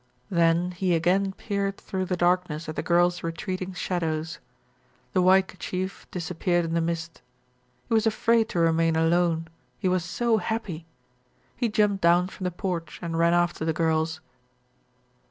[0.31, 4.39] Then he again peered through the darkness at the girls' retreating shadows.
[5.13, 7.21] The white kerchief disappeared in the mist.
[7.87, 10.87] He was afraid to remain alone, he was so happy.
[11.55, 14.21] He jumped down from the porch and ran after the girls.